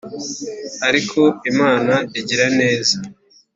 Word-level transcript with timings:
ariko 0.87 1.21
imana 1.51 1.93
igira 2.19 2.45
neza 2.59 2.95